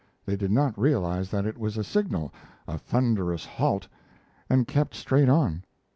They 0.25 0.35
did 0.35 0.49
not 0.49 0.79
realize 0.79 1.29
that 1.29 1.45
it 1.45 1.59
was 1.59 1.77
a 1.77 1.83
signal 1.83 2.33
a 2.67 2.79
thunderous 2.79 3.45
halt 3.45 3.87
and 4.49 4.67
kept 4.67 4.95
straight 4.95 5.29
on. 5.29 5.63